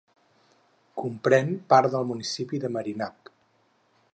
[1.01, 3.31] Comprèn part del municipi de Merinhac.